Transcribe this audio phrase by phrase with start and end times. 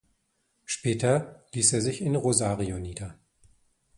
[0.65, 3.19] Später ließ er sich in Rosario nieder.